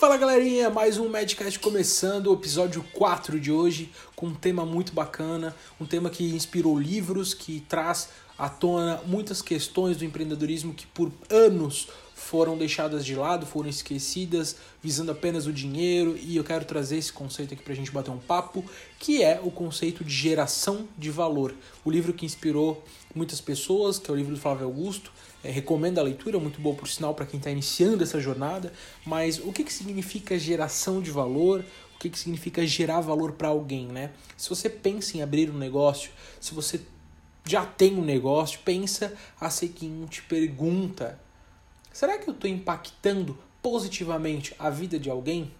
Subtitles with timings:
[0.00, 4.94] Fala galerinha, mais um Medcast começando, o episódio 4 de hoje, com um tema muito
[4.94, 8.08] bacana, um tema que inspirou livros, que traz
[8.38, 11.88] à tona muitas questões do empreendedorismo que por anos
[12.20, 17.12] foram deixadas de lado, foram esquecidas, visando apenas o dinheiro, e eu quero trazer esse
[17.12, 18.62] conceito aqui pra gente bater um papo,
[18.98, 21.54] que é o conceito de geração de valor.
[21.84, 25.10] O livro que inspirou muitas pessoas, que é o livro do Flávio Augusto,
[25.42, 28.72] é, recomendo a leitura, muito bom por sinal para quem está iniciando essa jornada,
[29.04, 31.64] mas o que, que significa geração de valor?
[31.96, 34.12] O que, que significa gerar valor para alguém, né?
[34.36, 36.80] Se você pensa em abrir um negócio, se você
[37.44, 41.18] já tem um negócio, pensa a seguinte pergunta:
[41.92, 45.52] será que eu estou impactando positivamente a vida de alguém?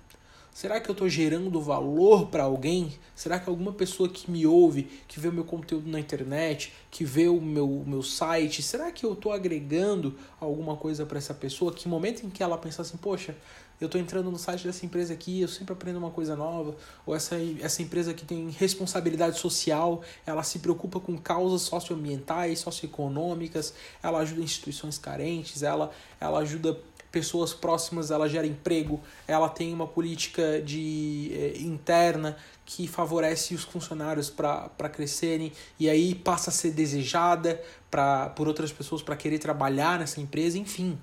[0.61, 2.93] Será que eu estou gerando valor para alguém?
[3.15, 7.03] Será que alguma pessoa que me ouve, que vê o meu conteúdo na internet, que
[7.03, 11.73] vê o meu, meu site, será que eu estou agregando alguma coisa para essa pessoa?
[11.73, 13.35] Que momento em que ela pensar assim, poxa,
[13.81, 17.17] eu estou entrando no site dessa empresa aqui, eu sempre aprendo uma coisa nova, ou
[17.17, 24.19] essa, essa empresa aqui tem responsabilidade social, ela se preocupa com causas socioambientais, socioeconômicas, ela
[24.19, 26.79] ajuda instituições carentes, ela, ela ajuda
[27.11, 33.65] pessoas próximas, ela gera emprego, ela tem uma política de eh, interna que favorece os
[33.65, 39.39] funcionários para crescerem e aí passa a ser desejada pra, por outras pessoas para querer
[39.39, 40.99] trabalhar nessa empresa, enfim.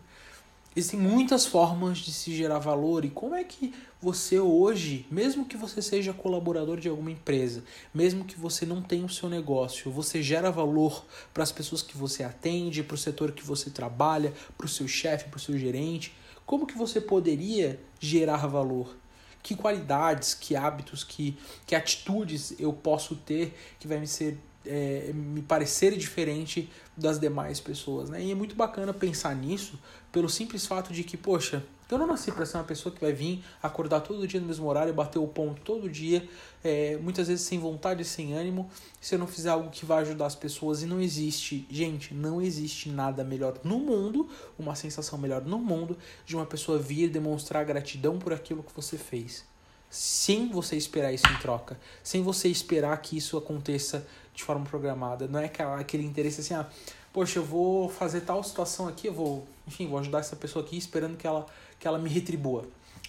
[0.78, 5.58] Existem muitas formas de se gerar valor e como é que você hoje, mesmo que
[5.58, 10.22] você seja colaborador de alguma empresa, mesmo que você não tenha o seu negócio, você
[10.22, 14.68] gera valor para as pessoas que você atende, para o setor que você trabalha, para
[14.68, 16.14] o seu chefe, para o seu gerente,
[16.46, 18.96] como que você poderia gerar valor?
[19.42, 25.12] Que qualidades, que hábitos, que, que atitudes eu posso ter que vai me ser é,
[25.14, 28.24] me parecer diferente das demais pessoas, né?
[28.24, 29.80] E é muito bacana pensar nisso
[30.12, 33.14] pelo simples fato de que, poxa, eu não nasci para ser uma pessoa que vai
[33.14, 36.28] vir acordar todo dia no mesmo horário, bater o ponto todo dia,
[36.64, 38.70] é, muitas vezes sem vontade, sem ânimo,
[39.00, 40.82] se eu não fizer algo que vai ajudar as pessoas.
[40.82, 44.28] E não existe, gente, não existe nada melhor no mundo,
[44.60, 48.98] uma sensação melhor no mundo, de uma pessoa vir demonstrar gratidão por aquilo que você
[48.98, 49.46] fez
[49.90, 55.28] sem você esperar isso em troca, sem você esperar que isso aconteça de forma programada.
[55.28, 55.50] Não é
[55.80, 56.68] aquele interesse assim, ah,
[57.14, 60.78] poxa, eu vou fazer tal situação aqui, eu vou, enfim, vou ajudar essa pessoa aqui
[60.78, 61.46] esperando que ela,
[61.80, 62.66] que ela me retribua,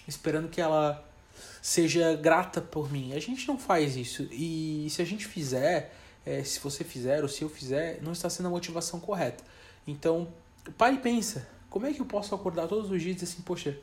[0.07, 1.05] esperando que ela
[1.61, 3.13] seja grata por mim.
[3.13, 4.27] A gente não faz isso.
[4.31, 5.93] E se a gente fizer,
[6.25, 9.43] é, se você fizer ou se eu fizer, não está sendo a motivação correta.
[9.85, 10.27] Então,
[10.77, 13.41] pare e pensa, como é que eu posso acordar todos os dias e dizer assim,
[13.41, 13.77] poxa,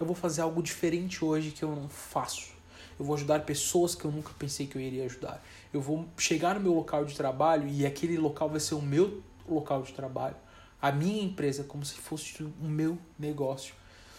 [0.00, 2.52] eu vou fazer algo diferente hoje que eu não faço.
[2.98, 5.44] Eu vou ajudar pessoas que eu nunca pensei que eu iria ajudar.
[5.72, 9.22] Eu vou chegar no meu local de trabalho e aquele local vai ser o meu
[9.46, 10.36] local de trabalho,
[10.80, 13.74] a minha empresa, como se fosse o meu negócio.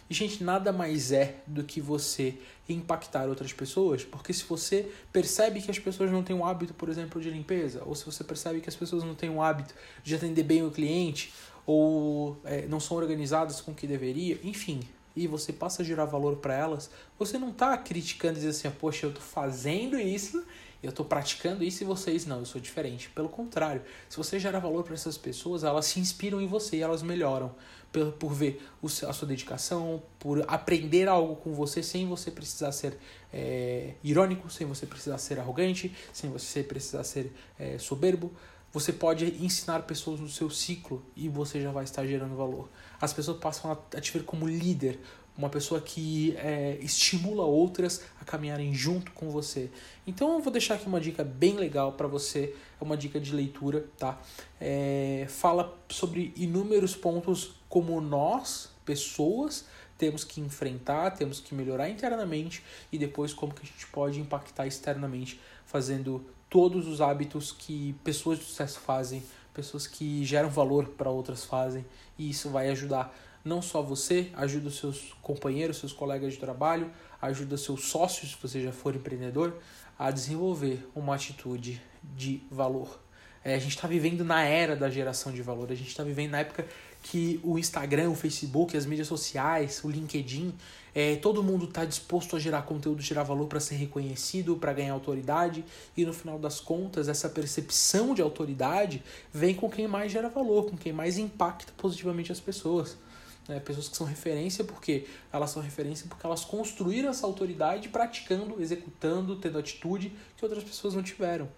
[0.10, 2.38] E, gente, nada mais é do que você
[2.68, 6.90] impactar outras pessoas, porque se você percebe que as pessoas não têm um hábito, por
[6.90, 10.14] exemplo, de limpeza, ou se você percebe que as pessoas não têm um hábito de
[10.14, 11.34] atender bem o cliente,
[11.66, 14.82] ou é, não são organizadas com o que deveria, enfim,
[15.16, 18.72] e você passa a gerar valor para elas, você não está criticando e dizendo assim,
[18.80, 20.44] poxa, eu estou fazendo isso,
[20.82, 23.10] eu estou praticando isso e vocês não, eu sou diferente.
[23.10, 26.82] Pelo contrário, se você gera valor para essas pessoas, elas se inspiram em você e
[26.82, 27.54] elas melhoram
[27.92, 32.98] por, por ver a sua dedicação, por aprender algo com você sem você precisar ser
[33.32, 38.32] é, irônico, sem você precisar ser arrogante, sem você precisar ser é, soberbo.
[38.74, 42.70] Você pode ensinar pessoas no seu ciclo e você já vai estar gerando valor.
[43.02, 45.00] As pessoas passam a te ver como líder,
[45.38, 49.70] uma pessoa que é, estimula outras a caminharem junto com você.
[50.06, 53.34] Então eu vou deixar aqui uma dica bem legal para você, é uma dica de
[53.34, 54.22] leitura, tá?
[54.60, 59.66] É, fala sobre inúmeros pontos como nós, pessoas,
[59.98, 64.66] temos que enfrentar, temos que melhorar internamente e depois como que a gente pode impactar
[64.66, 71.10] externamente, fazendo todos os hábitos que pessoas de sucesso fazem, pessoas que geram valor para
[71.10, 71.86] outras fazem,
[72.18, 76.92] e isso vai ajudar não só você, ajuda os seus companheiros, seus colegas de trabalho,
[77.22, 79.60] ajuda seus sócios, se você já for empreendedor,
[79.98, 83.00] a desenvolver uma atitude de valor.
[83.46, 86.32] É, a gente está vivendo na era da geração de valor, a gente está vivendo
[86.32, 86.68] na época
[87.02, 90.54] que o Instagram, o Facebook, as mídias sociais, o LinkedIn,
[90.94, 94.94] é, todo mundo está disposto a gerar conteúdo, gerar valor para ser reconhecido, para ganhar
[94.94, 95.64] autoridade,
[95.96, 99.04] e no final das contas, essa percepção de autoridade
[99.34, 102.98] vem com quem mais gera valor, com quem mais impacta positivamente as pessoas.
[103.48, 103.60] Né?
[103.60, 109.38] Pessoas que são referência porque elas são referência porque elas construíram essa autoridade praticando, executando,
[109.38, 111.50] tendo atitude que outras pessoas não tiveram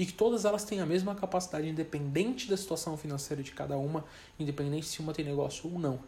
[0.00, 4.02] e que todas elas têm a mesma capacidade, independente da situação financeira de cada uma,
[4.38, 6.00] independente se uma tem negócio ou não.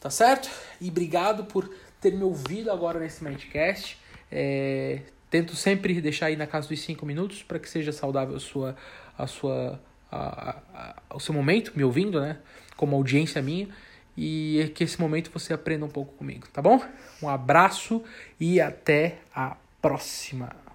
[0.00, 0.48] Tá certo?
[0.80, 3.98] E obrigado por ter me ouvido agora nesse Mindcast.
[4.32, 8.40] É, tento sempre deixar aí na casa dos 5 minutos para que seja saudável a
[8.40, 8.74] sua,
[9.18, 9.78] a sua,
[10.10, 12.38] a, a, o seu momento me ouvindo, né?
[12.74, 13.68] Como audiência minha.
[14.16, 16.82] E que esse momento você aprenda um pouco comigo, tá bom?
[17.22, 18.02] Um abraço
[18.40, 20.65] e até a próxima.